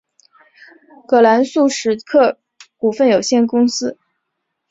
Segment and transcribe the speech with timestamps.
[1.07, 2.39] 葛兰素史克
[2.75, 3.99] 股份有限公司。